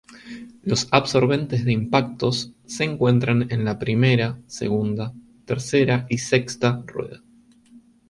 Los 0.63 0.87
absorbentes 0.89 1.63
de 1.63 1.73
impactos 1.73 2.53
se 2.65 2.83
encuentran 2.85 3.51
en 3.51 3.63
la 3.63 3.77
primera, 3.77 4.41
segunda, 4.47 5.13
tercera 5.45 6.07
y 6.09 6.17
sexta 6.17 6.81
rueda. 6.87 7.21